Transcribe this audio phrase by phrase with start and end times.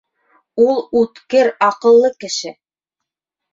[0.67, 2.57] Ул үткер аҡыллы кеше